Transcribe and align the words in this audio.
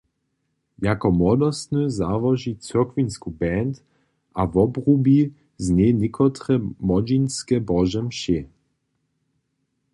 Jako 0.81 1.11
młodostny 1.11 1.91
załoži 1.91 2.57
cyrkwinsku 2.57 3.31
band 3.31 3.83
a 4.39 4.47
wobrubi 4.53 5.19
z 5.57 5.65
njej 5.75 5.93
někotre 6.01 6.53
młodźinske 6.85 7.57
Bože 7.67 8.01
mšě. 8.07 8.39